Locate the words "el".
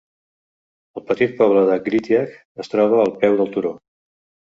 1.01-1.05